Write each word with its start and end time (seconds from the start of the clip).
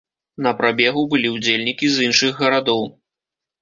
На 0.47 0.53
прабегу 0.61 1.03
былі 1.13 1.33
ўдзельнікі 1.35 1.85
з 1.93 2.09
іншых 2.11 2.43
гарадоў. 2.45 2.85